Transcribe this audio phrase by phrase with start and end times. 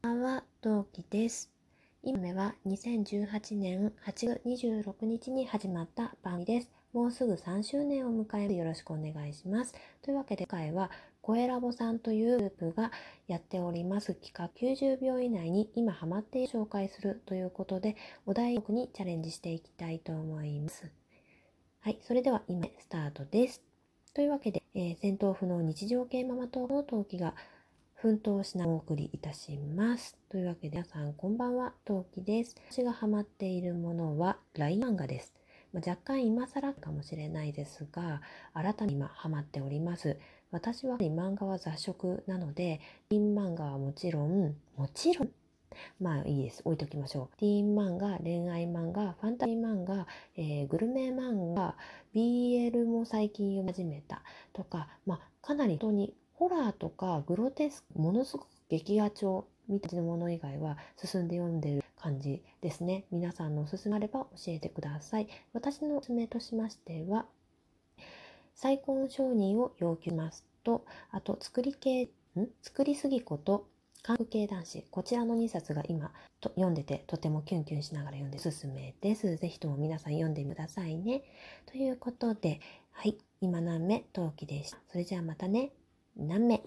[0.00, 1.50] こんばんは、陶器です。
[2.04, 6.70] 今目は2018年8月26日に始まった番組です。
[6.92, 9.74] もうすぐ3周年を迎えるよろしくお願いします。
[10.02, 12.92] というわけで今回は声ラボさんというグループが
[13.26, 20.88] やっております企画90秒以内に今ハマっている紹介するということでお題目にチャレンジしていきたいと思います。
[21.80, 23.62] はい、それでは今スタートです。
[24.14, 27.34] というわけで、えー戦闘不能日常系ママ友の陶器が
[28.00, 30.16] 奮闘しながらお送りいたします。
[30.28, 32.54] というわけで皆さんこんばんは、陶器です。
[32.70, 35.34] 私がハマっているものは LINE 漫画です。
[35.72, 38.22] まあ若干今更かもしれないですが、
[38.54, 40.16] 新たに今ハマっております。
[40.52, 45.30] 私は漫画は雑食なので、ティーン漫画はもちろん、もちろん、
[46.00, 46.62] まあいいです。
[46.64, 47.36] 置いときましょう。
[47.38, 51.76] ティーン漫画、恋愛漫画、ファンタジー漫画、えーグルメ漫画、
[52.14, 63.06] BL も最近読み始めたとか、まあかなり本当にホラーとかグロテスク、ものすごく劇画調みたいなもの以外は進んで読んでる感じですね。
[63.10, 65.26] 皆さんのおすすめあれば教えてください。
[65.52, 67.26] 私のおすすめとしましては、
[68.54, 72.08] 再婚承認を要求しますと、あと作り系、ん
[72.62, 73.66] 作りすぎこと、
[74.04, 79.34] 韓国系男子、こちらの2冊が今と読んでてとてもキュンキュンしながら読んでおすすめです。
[79.34, 81.24] ぜひとも皆さん読んでくださいね。
[81.66, 82.60] ということで、
[82.92, 84.78] はい、今何目陶器でした。
[84.92, 85.72] それじゃあまたね、
[86.18, 86.60] 何名？